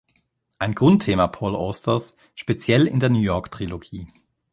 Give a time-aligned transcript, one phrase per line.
[0.57, 4.07] Ein Grundthema Paul Austers, speziell in der "New-York-Trilogie".